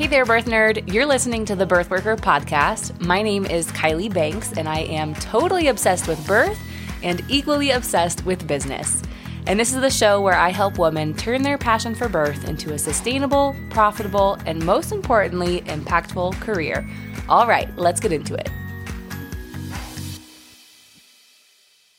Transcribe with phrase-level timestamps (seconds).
[0.00, 0.90] Hey there, birth nerd.
[0.90, 2.98] You're listening to the Birth Worker podcast.
[3.02, 6.58] My name is Kylie Banks, and I am totally obsessed with birth
[7.02, 9.02] and equally obsessed with business.
[9.46, 12.72] And this is the show where I help women turn their passion for birth into
[12.72, 16.88] a sustainable, profitable, and most importantly, impactful career.
[17.28, 18.48] All right, let's get into it.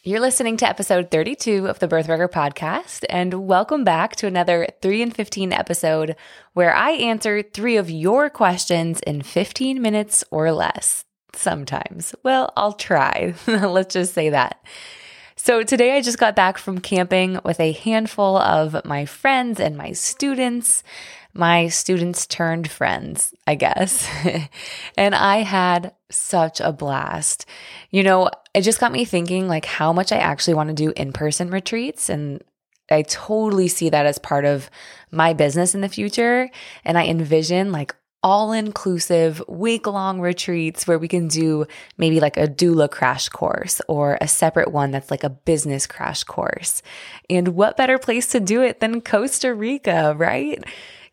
[0.04, 5.04] You're listening to episode 32 of the Birthworker podcast, and welcome back to another 3
[5.04, 6.16] and 15 episode
[6.54, 11.06] where I answer three of your questions in 15 minutes or less.
[11.36, 12.16] Sometimes.
[12.24, 13.36] Well, I'll try.
[13.46, 14.66] Let's just say that.
[15.36, 19.78] So, today I just got back from camping with a handful of my friends and
[19.78, 20.82] my students
[21.34, 24.08] my students turned friends, I guess.
[24.98, 27.46] and I had such a blast.
[27.90, 30.94] You know, it just got me thinking like how much I actually want to do
[30.96, 32.10] in person retreats.
[32.10, 32.44] And
[32.90, 34.70] I totally see that as part of
[35.12, 36.50] my business in the future.
[36.84, 41.66] And I envision like all inclusive week long retreats where we can do
[41.98, 46.24] maybe like a doula crash course or a separate one that's like a business crash
[46.24, 46.84] course.
[47.30, 50.64] And what better place to do it than Costa Rica, right?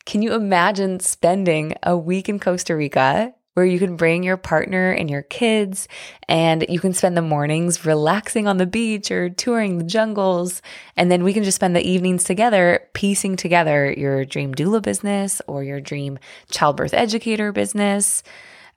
[0.08, 4.90] Can you imagine spending a week in Costa Rica where you can bring your partner
[4.90, 5.86] and your kids
[6.26, 10.62] and you can spend the mornings relaxing on the beach or touring the jungles.
[10.96, 15.42] And then we can just spend the evenings together piecing together your dream doula business
[15.46, 16.18] or your dream
[16.50, 18.22] childbirth educator business.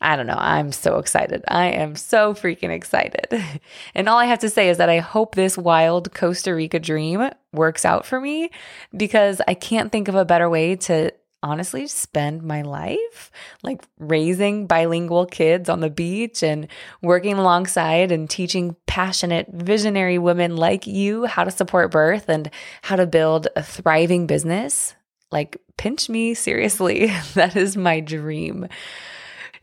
[0.02, 0.38] I don't know.
[0.38, 1.46] I'm so excited.
[1.48, 3.28] I am so freaking excited.
[3.96, 7.30] And all I have to say is that I hope this wild Costa Rica dream
[7.54, 8.50] works out for me
[8.96, 11.12] because I can't think of a better way to
[11.44, 13.32] honestly spend my life
[13.64, 16.68] like raising bilingual kids on the beach and
[17.02, 22.50] working alongside and teaching passionate visionary women like you how to support birth and
[22.84, 24.96] how to build a thriving business.
[25.32, 27.12] Like pinch me seriously.
[27.34, 28.68] That is my dream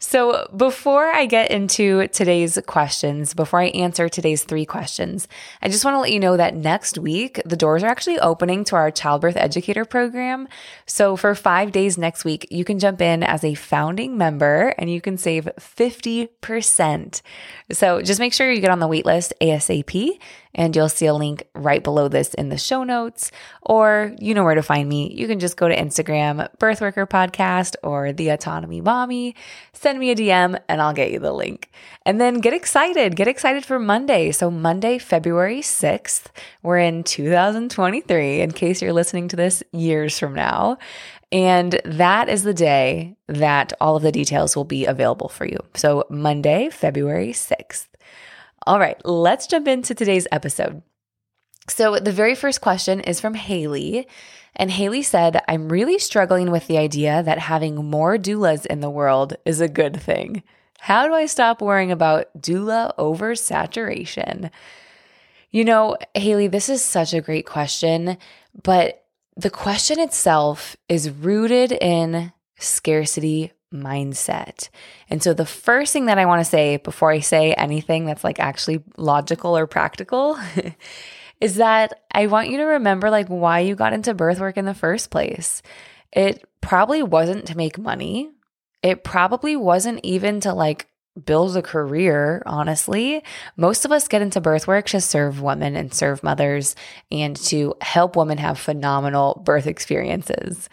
[0.00, 5.26] so, before I get into today's questions, before I answer today's three questions,
[5.60, 8.62] I just want to let you know that next week, the doors are actually opening
[8.66, 10.46] to our childbirth educator program.
[10.86, 14.88] So, for five days next week, you can jump in as a founding member and
[14.88, 17.22] you can save 50%.
[17.72, 20.16] So, just make sure you get on the waitlist ASAP
[20.54, 23.30] and you'll see a link right below this in the show notes,
[23.62, 25.12] or you know where to find me.
[25.12, 29.34] You can just go to Instagram, Birthworker Podcast, or The Autonomy Mommy.
[29.72, 31.70] Send me a DM and I'll get you the link.
[32.04, 33.16] And then get excited.
[33.16, 34.32] Get excited for Monday.
[34.32, 36.26] So, Monday, February 6th,
[36.62, 40.78] we're in 2023, in case you're listening to this years from now.
[41.30, 45.58] And that is the day that all of the details will be available for you.
[45.74, 47.86] So, Monday, February 6th.
[48.68, 50.82] All right, let's jump into today's episode.
[51.70, 54.06] So, the very first question is from Haley.
[54.54, 58.90] And Haley said, I'm really struggling with the idea that having more doulas in the
[58.90, 60.42] world is a good thing.
[60.80, 64.50] How do I stop worrying about doula oversaturation?
[65.50, 68.18] You know, Haley, this is such a great question,
[68.62, 69.02] but
[69.34, 74.68] the question itself is rooted in scarcity mindset.
[75.10, 78.24] And so the first thing that I want to say before I say anything that's
[78.24, 80.38] like actually logical or practical
[81.40, 84.64] is that I want you to remember like why you got into birth work in
[84.64, 85.62] the first place.
[86.12, 88.30] It probably wasn't to make money.
[88.82, 90.88] It probably wasn't even to like
[91.24, 93.22] build a career, honestly.
[93.56, 96.76] Most of us get into birth work to serve women and serve mothers
[97.10, 100.68] and to help women have phenomenal birth experiences.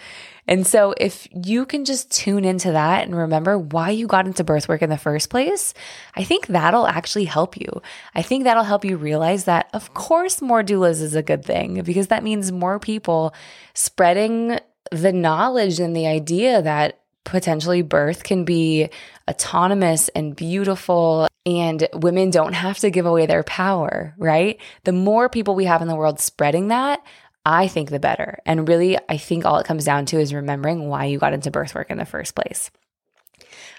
[0.48, 4.44] And so if you can just tune into that and remember why you got into
[4.44, 5.74] birth work in the first place,
[6.16, 7.82] I think that'll actually help you.
[8.14, 11.82] I think that'll help you realize that, of course, more doulas is a good thing
[11.82, 13.34] because that means more people
[13.74, 14.60] spreading
[14.92, 18.88] the knowledge and the idea that potentially birth can be
[19.30, 24.60] autonomous and beautiful and women don't have to give away their power, right?
[24.84, 27.04] The more people we have in the world spreading that,
[27.46, 28.40] I think the better.
[28.46, 31.52] And really, I think all it comes down to is remembering why you got into
[31.52, 32.72] birth work in the first place.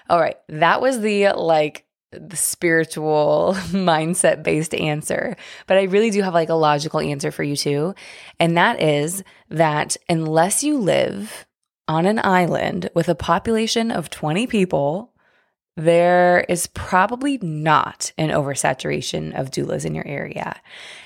[0.09, 5.35] All right, that was the like the spiritual mindset based answer.
[5.67, 7.93] But I really do have like a logical answer for you too.
[8.39, 11.45] And that is that unless you live
[11.89, 15.13] on an island with a population of 20 people,
[15.77, 20.59] there is probably not an oversaturation of doulas in your area.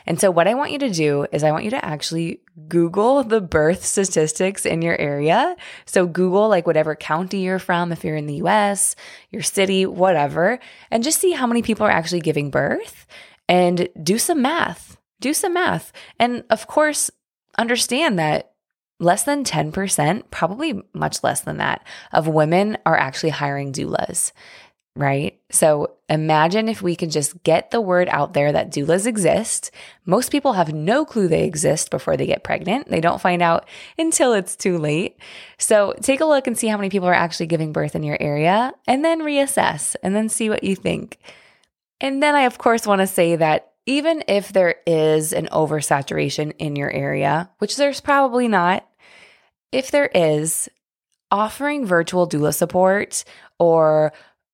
[0.05, 2.39] And so, what I want you to do is, I want you to actually
[2.69, 5.57] Google the birth statistics in your area.
[5.85, 8.95] So, Google like whatever county you're from, if you're in the US,
[9.29, 10.57] your city, whatever,
[10.89, 13.05] and just see how many people are actually giving birth
[13.49, 14.97] and do some math.
[15.19, 15.91] Do some math.
[16.17, 17.11] And of course,
[17.57, 18.50] understand that
[19.01, 24.31] less than 10%, probably much less than that, of women are actually hiring doulas
[24.95, 25.39] right?
[25.49, 29.71] So imagine if we could just get the word out there that doulas exist.
[30.05, 32.89] Most people have no clue they exist before they get pregnant.
[32.89, 33.67] They don't find out
[33.97, 35.17] until it's too late.
[35.57, 38.17] So take a look and see how many people are actually giving birth in your
[38.19, 41.19] area and then reassess and then see what you think.
[42.01, 46.53] And then I, of course, want to say that even if there is an oversaturation
[46.59, 48.87] in your area, which there's probably not,
[49.71, 50.69] if there is,
[51.31, 53.23] offering virtual doula support
[53.57, 54.11] or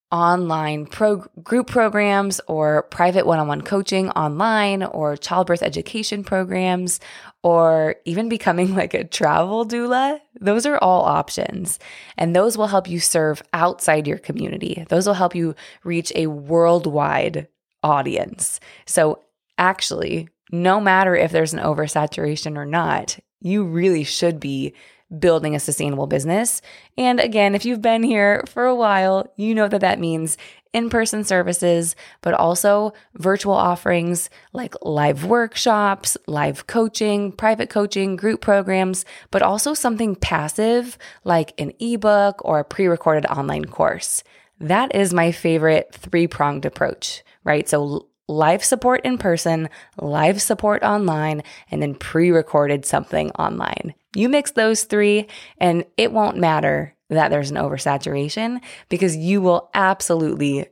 [0.09, 6.99] online pro- group programs or private one on one coaching online or childbirth education programs
[7.43, 10.19] or even becoming like a travel doula.
[10.39, 11.77] Those are all options.
[12.17, 14.85] And those will help you serve outside your community.
[14.87, 17.47] Those will help you reach a worldwide
[17.83, 18.59] audience.
[18.85, 19.23] So,
[19.57, 24.73] actually, no matter if there's an oversaturation or not, you really should be
[25.19, 26.61] building a sustainable business.
[26.97, 30.37] And again, if you've been here for a while, you know that that means
[30.73, 38.41] in person services, but also virtual offerings like live workshops, live coaching, private coaching, group
[38.41, 44.23] programs, but also something passive like an ebook or a pre recorded online course.
[44.59, 47.67] That is my favorite three pronged approach, right?
[47.69, 49.69] So live support in person,
[50.01, 53.93] live support online, and then pre recorded something online.
[54.15, 55.27] You mix those three,
[55.59, 60.67] and it won't matter that there's an oversaturation because you will absolutely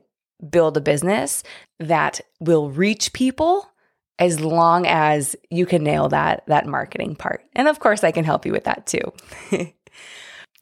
[0.50, 1.42] build a business
[1.78, 3.70] that will reach people
[4.18, 7.44] as long as you can nail that that marketing part.
[7.54, 9.12] And of course I can help you with that too.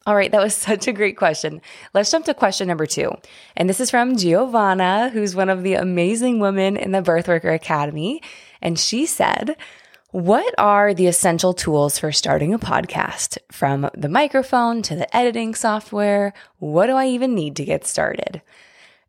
[0.05, 1.61] All right, that was such a great question.
[1.93, 3.11] Let's jump to question number two.
[3.55, 8.21] And this is from Giovanna, who's one of the amazing women in the Birthworker Academy.
[8.61, 9.55] And she said,
[10.11, 13.37] What are the essential tools for starting a podcast?
[13.51, 18.41] From the microphone to the editing software, what do I even need to get started?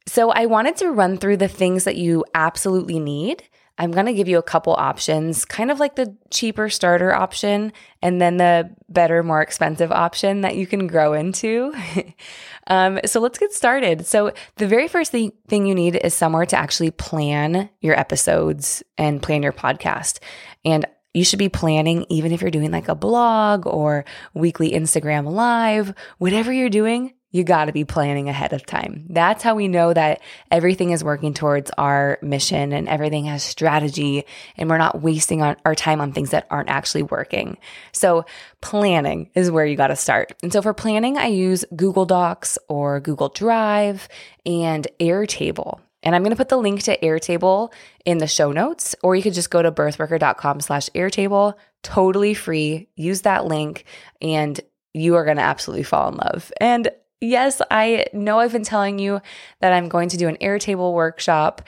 [0.06, 3.42] So I wanted to run through the things that you absolutely need
[3.78, 7.72] I'm going to give you a couple options, kind of like the cheaper starter option
[8.02, 11.74] and then the better, more expensive option that you can grow into.
[12.68, 14.06] um, so let's get started.
[14.06, 18.82] So, the very first thing, thing you need is somewhere to actually plan your episodes
[18.96, 20.20] and plan your podcast.
[20.64, 25.30] And you should be planning, even if you're doing like a blog or weekly Instagram
[25.30, 29.04] live, whatever you're doing, you got to be planning ahead of time.
[29.10, 34.24] That's how we know that everything is working towards our mission and everything has strategy
[34.56, 37.58] and we're not wasting our time on things that aren't actually working.
[37.92, 38.24] So
[38.62, 40.32] planning is where you got to start.
[40.42, 44.08] And so for planning, I use Google Docs or Google Drive
[44.46, 45.80] and Airtable.
[46.02, 47.72] And I'm going to put the link to Airtable
[48.04, 52.88] in the show notes, or you could just go to birthworker.com slash Airtable, totally free.
[52.94, 53.84] Use that link
[54.22, 54.58] and
[54.94, 56.50] you are going to absolutely fall in love.
[56.60, 56.90] And
[57.20, 59.20] Yes, I know I've been telling you
[59.60, 61.62] that I'm going to do an Airtable workshop.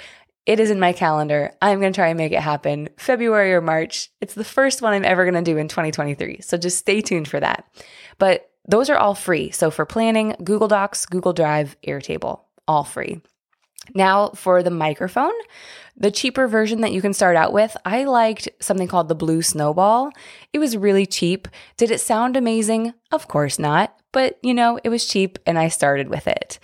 [0.45, 1.53] It is in my calendar.
[1.61, 4.11] I'm going to try and make it happen February or March.
[4.21, 6.41] It's the first one I'm ever going to do in 2023.
[6.41, 7.67] So just stay tuned for that.
[8.19, 9.51] But those are all free.
[9.51, 13.23] So for planning, Google Docs, Google Drive, Airtable, all free.
[13.95, 15.33] Now for the microphone,
[15.97, 19.43] the cheaper version that you can start out with, I liked something called the Blue
[19.43, 20.11] Snowball.
[20.53, 21.49] It was really cheap.
[21.77, 22.95] Did it sound amazing?
[23.11, 26.59] Of course not but you know, it was cheap and I started with it.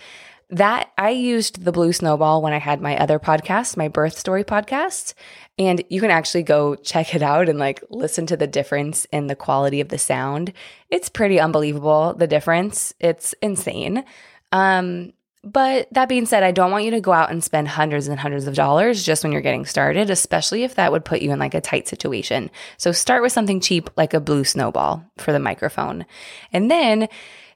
[0.51, 4.43] That I used the Blue Snowball when I had my other podcast, my birth story
[4.43, 5.15] podcast.
[5.57, 9.27] And you can actually go check it out and like listen to the difference in
[9.27, 10.53] the quality of the sound.
[10.89, 12.93] It's pretty unbelievable, the difference.
[12.99, 14.05] It's insane.
[14.51, 15.13] Um,
[15.45, 18.19] but that being said, I don't want you to go out and spend hundreds and
[18.19, 21.37] hundreds of dollars just when you're getting started, especially if that would put you in
[21.37, 22.49] like a tight situation.
[22.77, 26.07] So start with something cheap like a blue snowball for the microphone.
[26.51, 27.07] And then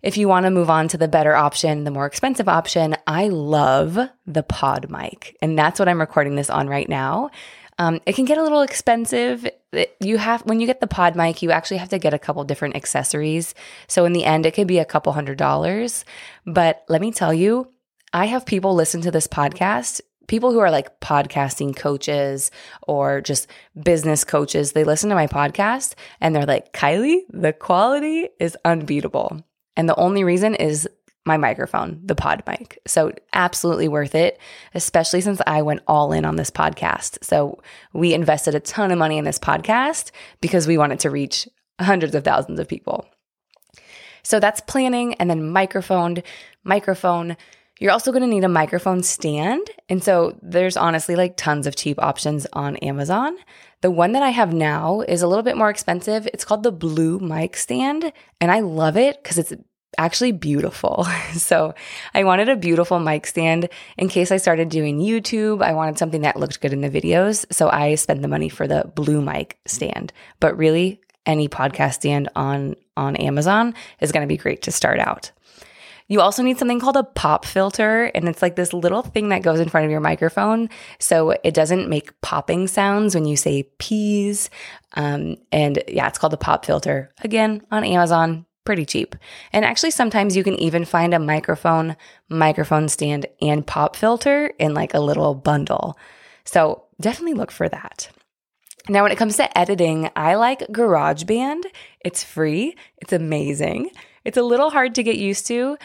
[0.03, 3.29] if you want to move on to the better option, the more expensive option, I
[3.29, 5.36] love the pod mic.
[5.41, 7.31] And that's what I'm recording this on right now.
[7.79, 9.48] Um, it can get a little expensive.
[10.00, 12.43] You have when you get the pod mic, you actually have to get a couple
[12.43, 13.55] different accessories.
[13.88, 16.05] So in the end, it could be a couple hundred dollars.
[16.46, 17.69] But let me tell you,
[18.13, 22.51] I have people listen to this podcast, people who are like podcasting coaches
[22.88, 23.48] or just
[23.84, 24.72] business coaches.
[24.72, 29.44] They listen to my podcast and they're like, Kylie, the quality is unbeatable.
[29.75, 30.88] And the only reason is
[31.25, 32.80] my microphone, the pod mic.
[32.88, 34.39] So, absolutely worth it,
[34.74, 37.24] especially since I went all in on this podcast.
[37.24, 37.62] So,
[37.94, 40.12] we invested a ton of money in this podcast
[40.42, 41.48] because we wanted to reach
[41.80, 43.06] hundreds of thousands of people.
[44.24, 46.24] So, that's planning and then microphone,
[46.63, 47.38] microphone
[47.80, 49.70] You're also going to need a microphone stand.
[49.88, 53.38] And so there's honestly like tons of cheap options on Amazon.
[53.82, 56.28] The one that I have now is a little bit more expensive.
[56.28, 59.54] It's called the Blue Mic Stand, and I love it because it's
[59.98, 61.08] actually beautiful.
[61.34, 61.74] so
[62.14, 65.64] I wanted a beautiful mic stand in case I started doing YouTube.
[65.64, 67.46] I wanted something that looked good in the videos.
[67.52, 70.12] So I spent the money for the blue mic stand.
[70.42, 75.00] But really, any podcast stand on on Amazon is going to be great to start
[75.00, 75.32] out.
[76.10, 79.44] You also need something called a pop filter, and it's like this little thing that
[79.44, 83.63] goes in front of your microphone so it doesn't make popping sounds when you say
[83.78, 84.50] peas.
[84.96, 87.13] Um, and yeah, it's called a pop filter.
[87.24, 89.16] Again, on Amazon, pretty cheap.
[89.54, 91.96] And actually, sometimes you can even find a microphone,
[92.28, 95.96] microphone stand, and pop filter in like a little bundle.
[96.44, 98.10] So definitely look for that.
[98.88, 101.66] Now, when it comes to editing, I like GarageBand.
[102.04, 103.92] It's free, it's amazing.
[104.30, 105.76] It's a little hard to get used to.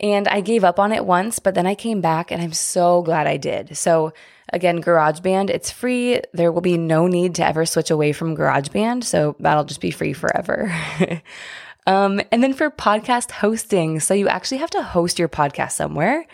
[0.00, 3.02] And I gave up on it once, but then I came back and I'm so
[3.02, 3.76] glad I did.
[3.76, 4.12] So,
[4.52, 6.20] again, GarageBand, it's free.
[6.32, 9.04] There will be no need to ever switch away from GarageBand.
[9.04, 10.74] So, that'll just be free forever.
[11.86, 16.26] um, and then for podcast hosting, so you actually have to host your podcast somewhere.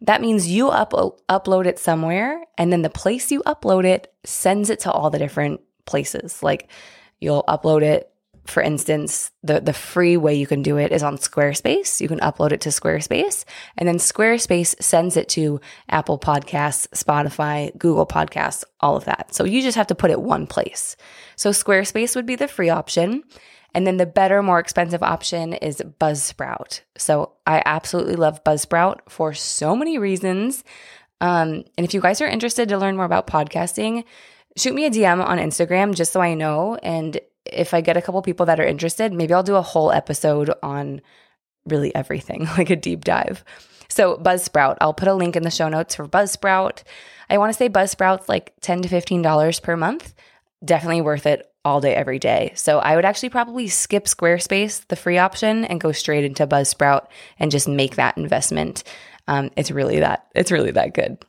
[0.00, 0.92] That means you up-
[1.28, 5.18] upload it somewhere, and then the place you upload it sends it to all the
[5.18, 6.44] different places.
[6.44, 6.70] Like
[7.18, 8.08] you'll upload it
[8.48, 12.00] for instance, the, the free way you can do it is on Squarespace.
[12.00, 13.44] You can upload it to Squarespace,
[13.76, 19.34] and then Squarespace sends it to Apple Podcasts, Spotify, Google Podcasts, all of that.
[19.34, 20.96] So you just have to put it one place.
[21.36, 23.22] So Squarespace would be the free option.
[23.74, 26.80] And then the better, more expensive option is Buzzsprout.
[26.96, 30.64] So I absolutely love Buzzsprout for so many reasons.
[31.20, 34.04] Um, and if you guys are interested to learn more about podcasting,
[34.56, 36.76] shoot me a DM on Instagram just so I know.
[36.82, 37.20] And
[37.52, 40.52] if I get a couple people that are interested, maybe I'll do a whole episode
[40.62, 41.00] on
[41.66, 43.44] really everything, like a deep dive.
[43.88, 46.82] So, Buzzsprout, I'll put a link in the show notes for Buzzsprout.
[47.30, 50.14] I want to say Buzzsprout's like 10 to $15 per month.
[50.64, 52.52] Definitely worth it all day, every day.
[52.54, 57.06] So, I would actually probably skip Squarespace, the free option, and go straight into Buzzsprout
[57.38, 58.84] and just make that investment.
[59.26, 61.24] Um, it's really that, it's really that good.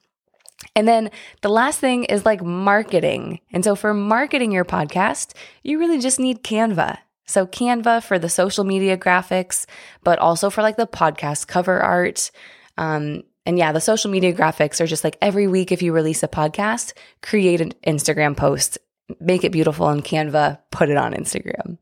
[0.79, 3.41] And then the last thing is like marketing.
[3.51, 6.99] And so for marketing your podcast, you really just need Canva.
[7.27, 9.65] So Canva for the social media graphics,
[10.05, 12.31] but also for like the podcast cover art.
[12.77, 16.23] Um, and yeah, the social media graphics are just like every week if you release
[16.23, 18.77] a podcast, create an Instagram post,
[19.19, 21.77] make it beautiful in Canva, put it on Instagram.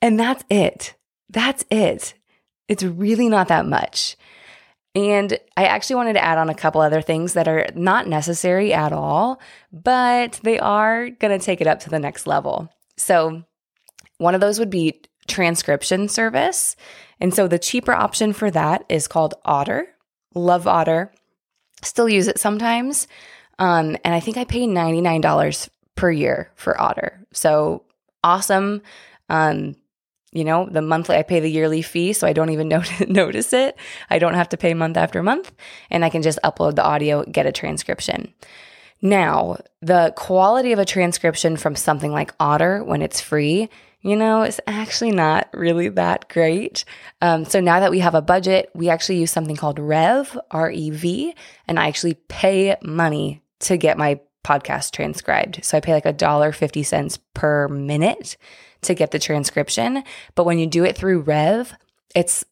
[0.00, 0.96] And that's it.
[1.30, 2.14] That's it.
[2.66, 4.16] It's really not that much.
[4.94, 8.74] And I actually wanted to add on a couple other things that are not necessary
[8.74, 9.40] at all,
[9.72, 12.70] but they are going to take it up to the next level.
[12.96, 13.42] So,
[14.18, 16.76] one of those would be transcription service.
[17.20, 19.86] And so, the cheaper option for that is called Otter.
[20.34, 21.12] Love Otter.
[21.82, 23.08] Still use it sometimes.
[23.58, 27.26] Um, and I think I pay $99 per year for Otter.
[27.32, 27.84] So,
[28.22, 28.82] awesome.
[29.30, 29.76] Um,
[30.32, 32.68] you know, the monthly, I pay the yearly fee, so I don't even
[33.08, 33.76] notice it.
[34.08, 35.52] I don't have to pay month after month,
[35.90, 38.32] and I can just upload the audio, get a transcription.
[39.02, 43.68] Now, the quality of a transcription from something like Otter when it's free,
[44.00, 46.84] you know, is actually not really that great.
[47.20, 50.70] Um, so now that we have a budget, we actually use something called Rev, R
[50.70, 51.34] E V,
[51.66, 55.64] and I actually pay money to get my podcast transcribed.
[55.64, 58.36] So I pay like a dollar fifty cents per minute
[58.82, 60.04] to get the transcription.
[60.34, 61.72] But when you do it through Rev,
[62.14, 62.44] it's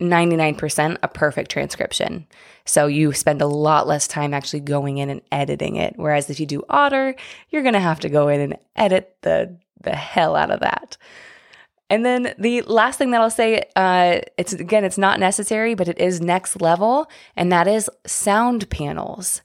[0.00, 2.26] 99% a perfect transcription.
[2.64, 5.94] So you spend a lot less time actually going in and editing it.
[5.96, 7.14] Whereas if you do Otter,
[7.50, 10.96] you're going to have to go in and edit the, the hell out of that.
[11.88, 15.88] And then the last thing that I'll say, uh, it's again, it's not necessary, but
[15.88, 19.42] it is next level, and that is sound panels.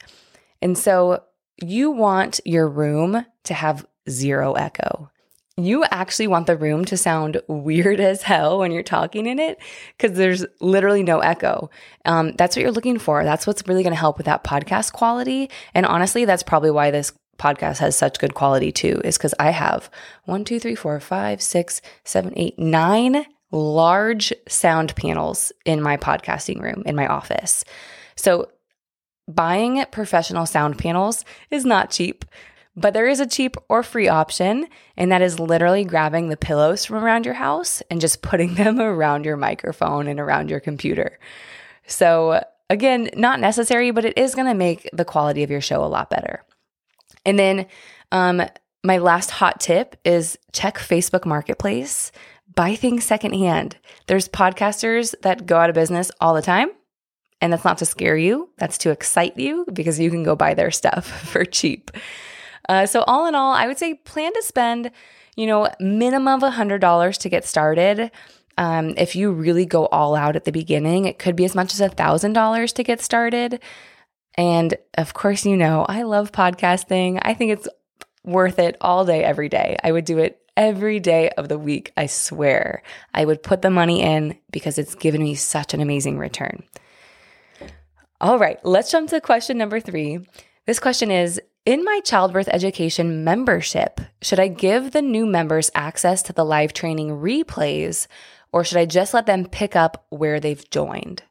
[0.61, 1.23] And so
[1.61, 5.11] you want your room to have zero echo
[5.57, 9.59] you actually want the room to sound weird as hell when you're talking in it
[9.97, 11.69] because there's literally no echo.
[12.05, 13.23] Um, that's what you're looking for.
[13.23, 15.49] That's what's really going to help with that podcast quality.
[15.73, 19.49] And honestly, that's probably why this podcast has such good quality too, is because I
[19.49, 19.89] have
[20.25, 26.61] one, two, three, four, five, six, seven, eight, nine large sound panels in my podcasting
[26.61, 27.63] room in my office.
[28.15, 28.49] So
[29.27, 32.25] buying professional sound panels is not cheap.
[32.77, 36.85] But there is a cheap or free option, and that is literally grabbing the pillows
[36.85, 41.19] from around your house and just putting them around your microphone and around your computer.
[41.87, 45.83] So, again, not necessary, but it is going to make the quality of your show
[45.83, 46.43] a lot better.
[47.25, 47.65] And then,
[48.11, 48.43] um,
[48.83, 52.11] my last hot tip is check Facebook Marketplace,
[52.55, 53.75] buy things secondhand.
[54.05, 56.69] There's podcasters that go out of business all the time
[57.41, 60.53] And that's not to scare you, that's to excite you because you can go buy
[60.53, 61.91] their stuff for cheap.
[62.69, 64.91] Uh, so, all in all, I would say plan to spend,
[65.35, 68.11] you know, minimum of $100 to get started.
[68.57, 71.73] Um, if you really go all out at the beginning, it could be as much
[71.73, 73.61] as $1,000 to get started.
[74.35, 77.19] And of course, you know, I love podcasting.
[77.21, 77.67] I think it's
[78.23, 79.77] worth it all day, every day.
[79.83, 82.81] I would do it every day of the week, I swear.
[83.13, 86.63] I would put the money in because it's given me such an amazing return.
[88.19, 90.19] All right, let's jump to question number three.
[90.65, 96.23] This question is In my childbirth education membership, should I give the new members access
[96.23, 98.07] to the live training replays
[98.53, 101.23] or should I just let them pick up where they've joined?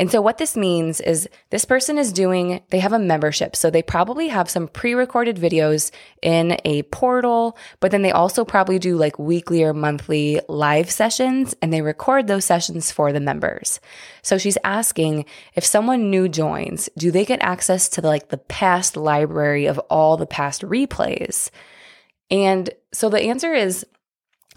[0.00, 3.56] And so, what this means is this person is doing, they have a membership.
[3.56, 5.90] So, they probably have some pre recorded videos
[6.22, 11.56] in a portal, but then they also probably do like weekly or monthly live sessions
[11.60, 13.80] and they record those sessions for the members.
[14.22, 15.24] So, she's asking
[15.54, 19.78] if someone new joins, do they get access to the, like the past library of
[19.90, 21.50] all the past replays?
[22.30, 23.84] And so, the answer is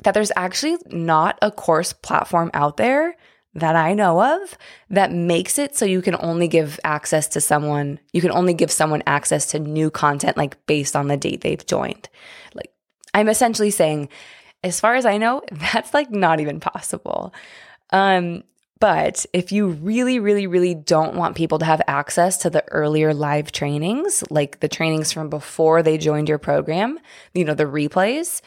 [0.03, 3.15] that there's actually not a course platform out there
[3.53, 4.57] that I know of
[4.89, 8.71] that makes it so you can only give access to someone, you can only give
[8.71, 12.07] someone access to new content like based on the date they've joined.
[12.53, 12.71] Like
[13.13, 14.09] I'm essentially saying,
[14.63, 17.33] as far as I know, that's like not even possible.
[17.89, 18.43] Um,
[18.79, 23.13] but if you really, really, really don't want people to have access to the earlier
[23.13, 26.97] live trainings, like the trainings from before they joined your program,
[27.35, 28.41] you know, the replays,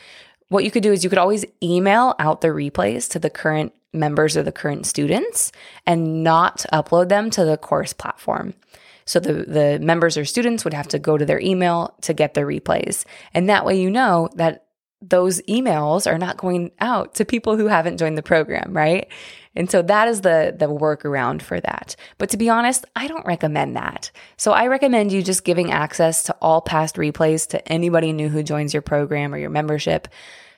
[0.48, 3.72] what you could do is you could always email out the replays to the current
[3.94, 5.52] members or the current students
[5.86, 8.54] and not upload them to the course platform.
[9.06, 12.34] So the, the members or students would have to go to their email to get
[12.34, 13.04] their replays.
[13.34, 14.64] And that way you know that
[15.10, 19.08] those emails are not going out to people who haven't joined the program, right?
[19.54, 21.94] And so that is the the workaround for that.
[22.18, 24.10] But to be honest, I don't recommend that.
[24.36, 28.42] So I recommend you just giving access to all past replays to anybody new who
[28.42, 30.08] joins your program or your membership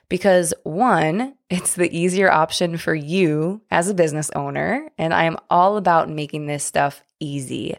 [0.09, 4.89] because one, it's the easier option for you as a business owner.
[4.97, 7.75] And I am all about making this stuff easy.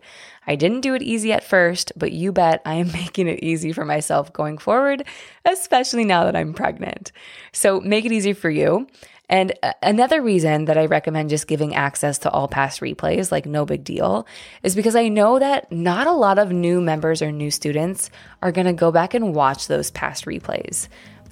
[0.46, 3.72] I didn't do it easy at first, but you bet I am making it easy
[3.72, 5.04] for myself going forward,
[5.44, 7.12] especially now that I'm pregnant.
[7.52, 8.86] So make it easy for you.
[9.30, 13.44] And uh, another reason that I recommend just giving access to all past replays, like
[13.44, 14.26] no big deal,
[14.62, 18.52] is because I know that not a lot of new members or new students are
[18.52, 20.88] going to go back and watch those past replays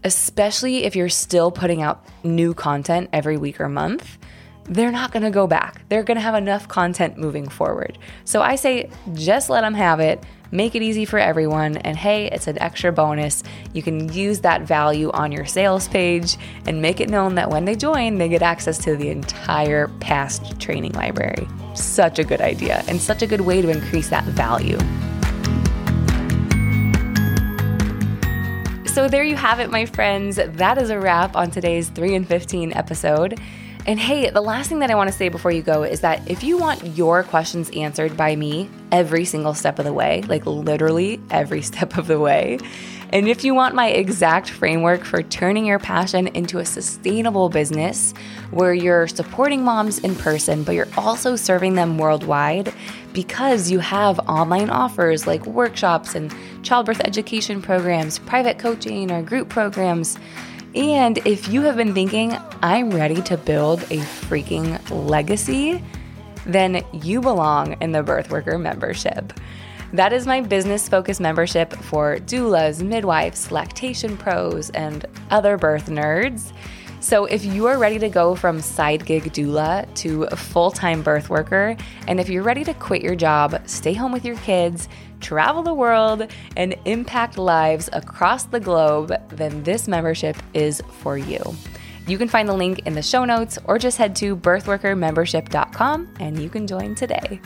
[0.06, 4.18] especially if you're still putting out new content every week or month,
[4.62, 5.82] they're not to go back.
[5.88, 7.98] They're to have enough content moving forward.
[8.24, 12.26] So I say just let them have it, make it easy for everyone, and hey,
[12.30, 13.42] it's an extra bonus.
[13.72, 17.64] You can use that value on your sales page and make it known that when
[17.64, 21.48] they join, they get access to the entire past training library.
[21.74, 24.78] Such a good idea and such a good way to increase that value.
[28.96, 30.36] So there you have it, my friends.
[30.36, 33.38] That is a wrap on today's 3 and 15 episode.
[33.84, 36.30] And hey, the last thing that I want to say before you go is that
[36.30, 40.46] if you want your questions answered by me every single step of the way, like
[40.46, 42.58] literally every step of the way,
[43.10, 48.14] and if you want my exact framework for turning your passion into a sustainable business
[48.50, 52.72] where you're supporting moms in person, but you're also serving them worldwide
[53.16, 59.48] because you have online offers like workshops and childbirth education programs, private coaching, or group
[59.48, 60.18] programs.
[60.74, 65.82] And if you have been thinking, I'm ready to build a freaking legacy,
[66.44, 69.32] then you belong in the Birth Worker membership.
[69.94, 76.52] That is my business focused membership for doulas, midwives, lactation pros, and other birth nerds.
[77.00, 81.30] So, if you are ready to go from side gig doula to full time birth
[81.30, 81.76] worker,
[82.08, 84.88] and if you're ready to quit your job, stay home with your kids,
[85.20, 91.40] travel the world, and impact lives across the globe, then this membership is for you.
[92.06, 96.40] You can find the link in the show notes or just head to birthworkermembership.com and
[96.40, 97.40] you can join today.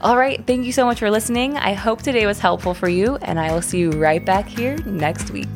[0.00, 1.56] All right, thank you so much for listening.
[1.56, 4.76] I hope today was helpful for you, and I will see you right back here
[4.84, 5.48] next week.